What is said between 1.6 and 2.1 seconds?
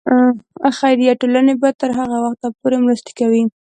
به تر